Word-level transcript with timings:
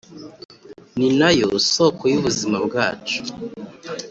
ninayo 0.97 1.47
soko 1.73 2.03
y’ubuzima 2.11 2.57
bwacu 2.65 3.19